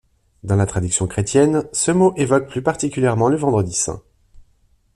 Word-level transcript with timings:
Dans 0.41 0.55
la 0.55 0.65
tradition 0.65 1.05
chrétienne, 1.05 1.63
ce 1.73 1.91
mot 1.91 2.15
évoque 2.17 2.47
plus 2.49 2.63
particulièrement 2.63 3.29
le 3.29 3.37
vendredi 3.37 3.73
saint. 3.73 4.01